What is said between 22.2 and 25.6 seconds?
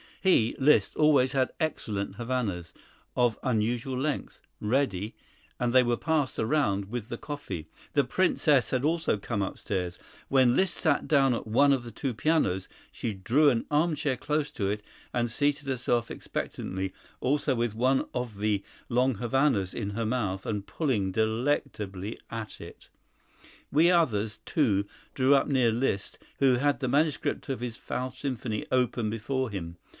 at it. We others, too, drew up